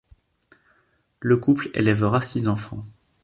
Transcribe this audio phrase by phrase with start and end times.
[1.19, 2.83] Le couple élevera six enfants.